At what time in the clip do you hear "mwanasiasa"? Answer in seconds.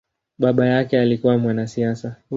1.37-2.15